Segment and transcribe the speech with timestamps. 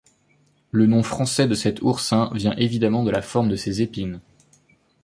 [0.71, 4.19] Le nom français de cet oursin vient évidemment de la forme de ses épines.